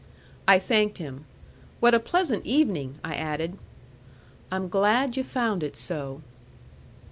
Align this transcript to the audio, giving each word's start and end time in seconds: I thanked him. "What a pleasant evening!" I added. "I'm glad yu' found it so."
I 0.47 0.57
thanked 0.57 0.97
him. 0.97 1.25
"What 1.79 1.93
a 1.93 1.99
pleasant 1.99 2.43
evening!" 2.43 2.95
I 3.03 3.13
added. 3.13 3.59
"I'm 4.51 4.67
glad 4.67 5.15
yu' 5.15 5.21
found 5.23 5.61
it 5.61 5.75
so." 5.75 6.21